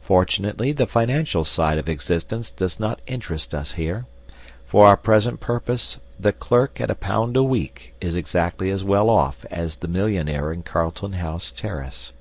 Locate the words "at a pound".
6.80-7.36